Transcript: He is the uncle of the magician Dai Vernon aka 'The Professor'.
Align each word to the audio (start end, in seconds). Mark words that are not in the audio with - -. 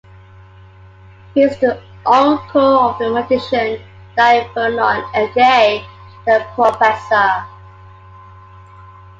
He 1.35 1.43
is 1.43 1.59
the 1.59 1.79
uncle 2.07 2.59
of 2.89 2.97
the 2.97 3.11
magician 3.11 3.79
Dai 4.17 4.49
Vernon 4.55 5.05
aka 5.13 5.85
'The 6.25 6.47
Professor'. 6.55 7.45